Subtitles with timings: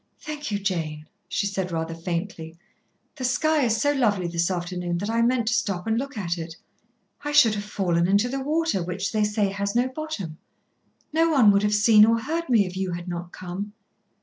[0.19, 2.57] "Thank you, Jane," she said rather faintly.
[3.17, 6.39] "The sky is so lovely this afternoon that I meant to stop and look at
[6.39, 6.55] it.
[7.23, 10.39] I should have fallen into the water, which they say has no bottom.
[11.13, 13.73] No one would have seen or heard me if you had not come."